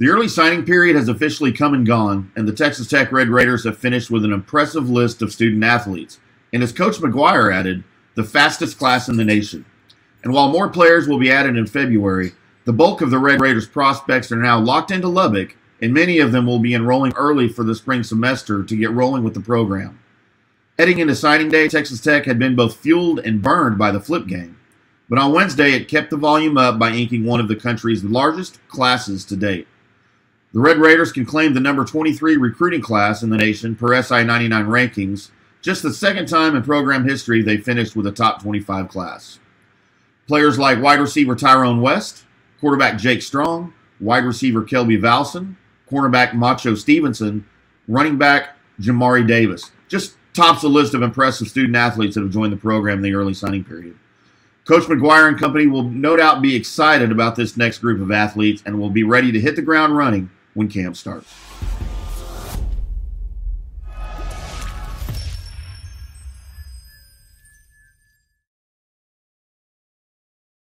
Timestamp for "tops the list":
50.34-50.94